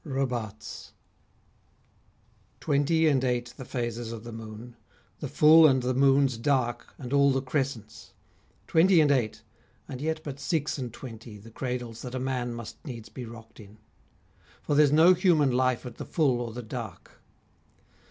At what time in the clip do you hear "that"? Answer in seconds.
12.01-12.15